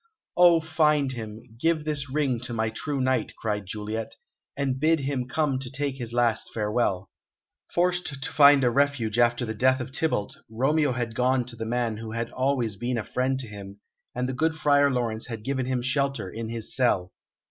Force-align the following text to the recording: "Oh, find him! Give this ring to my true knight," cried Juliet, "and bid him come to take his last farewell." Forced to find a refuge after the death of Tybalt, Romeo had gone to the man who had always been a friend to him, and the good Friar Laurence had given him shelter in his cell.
"Oh, 0.35 0.61
find 0.61 1.11
him! 1.11 1.43
Give 1.59 1.85
this 1.85 2.09
ring 2.09 2.39
to 2.39 2.53
my 2.53 2.71
true 2.71 2.99
knight," 2.99 3.35
cried 3.37 3.67
Juliet, 3.67 4.15
"and 4.57 4.79
bid 4.79 5.01
him 5.01 5.27
come 5.27 5.59
to 5.59 5.69
take 5.69 5.97
his 5.97 6.11
last 6.11 6.49
farewell." 6.51 7.11
Forced 7.71 8.07
to 8.19 8.31
find 8.31 8.63
a 8.63 8.71
refuge 8.71 9.19
after 9.19 9.45
the 9.45 9.53
death 9.53 9.79
of 9.79 9.91
Tybalt, 9.91 10.39
Romeo 10.49 10.93
had 10.93 11.13
gone 11.13 11.45
to 11.45 11.55
the 11.55 11.67
man 11.67 11.97
who 11.97 12.13
had 12.13 12.31
always 12.31 12.77
been 12.77 12.97
a 12.97 13.03
friend 13.05 13.37
to 13.41 13.47
him, 13.47 13.79
and 14.15 14.27
the 14.27 14.33
good 14.33 14.55
Friar 14.55 14.89
Laurence 14.89 15.27
had 15.27 15.43
given 15.43 15.67
him 15.67 15.83
shelter 15.83 16.31
in 16.31 16.49
his 16.49 16.75
cell. 16.75 17.11